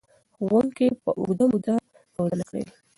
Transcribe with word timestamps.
ښوونکي 0.35 0.87
به 1.03 1.11
اوږده 1.19 1.45
موده 1.51 1.73
روزنه 2.17 2.43
کړې 2.49 2.61
وي. 2.63 2.67